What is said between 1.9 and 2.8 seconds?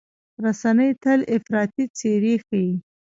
څېرې ښيي.